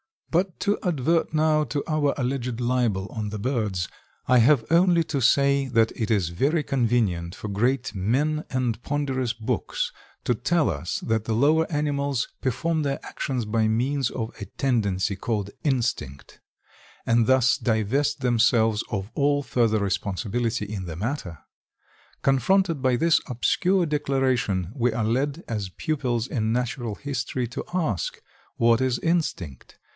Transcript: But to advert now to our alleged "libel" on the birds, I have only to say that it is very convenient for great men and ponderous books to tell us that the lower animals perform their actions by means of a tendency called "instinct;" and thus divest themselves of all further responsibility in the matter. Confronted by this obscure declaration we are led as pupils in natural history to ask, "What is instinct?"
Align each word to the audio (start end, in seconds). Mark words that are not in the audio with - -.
But 0.31 0.61
to 0.61 0.79
advert 0.81 1.33
now 1.33 1.65
to 1.65 1.83
our 1.87 2.13
alleged 2.17 2.59
"libel" 2.61 3.07
on 3.09 3.29
the 3.29 3.37
birds, 3.37 3.89
I 4.29 4.37
have 4.39 4.65
only 4.71 5.03
to 5.03 5.21
say 5.21 5.67
that 5.67 5.91
it 5.91 6.09
is 6.09 6.29
very 6.29 6.63
convenient 6.63 7.35
for 7.35 7.49
great 7.49 7.93
men 7.93 8.45
and 8.49 8.81
ponderous 8.81 9.33
books 9.33 9.91
to 10.23 10.33
tell 10.33 10.69
us 10.71 11.01
that 11.01 11.25
the 11.25 11.35
lower 11.35 11.67
animals 11.69 12.29
perform 12.39 12.81
their 12.81 12.97
actions 13.05 13.43
by 13.43 13.67
means 13.67 14.09
of 14.09 14.31
a 14.41 14.45
tendency 14.45 15.17
called 15.17 15.51
"instinct;" 15.65 16.39
and 17.05 17.27
thus 17.27 17.57
divest 17.57 18.21
themselves 18.21 18.83
of 18.89 19.11
all 19.13 19.43
further 19.43 19.79
responsibility 19.79 20.65
in 20.65 20.85
the 20.85 20.95
matter. 20.95 21.39
Confronted 22.23 22.81
by 22.81 22.95
this 22.95 23.19
obscure 23.27 23.85
declaration 23.85 24.71
we 24.75 24.93
are 24.93 25.03
led 25.05 25.43
as 25.47 25.69
pupils 25.69 26.25
in 26.25 26.53
natural 26.53 26.95
history 26.95 27.47
to 27.49 27.65
ask, 27.73 28.19
"What 28.55 28.79
is 28.81 28.97
instinct?" 28.99 29.77